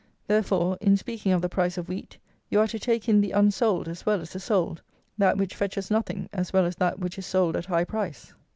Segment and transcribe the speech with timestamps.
[0.25, 2.17] Therefore, in speaking of the price of wheat,
[2.49, 4.81] you are to take in the unsold as well as the sold;
[5.15, 8.33] that which fetches nothing as well as that which is sold at high price.